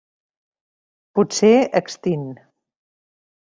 Potser 1.19 1.53
extint. 1.83 2.27